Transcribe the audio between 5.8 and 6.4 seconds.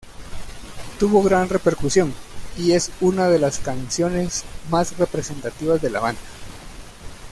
la banda.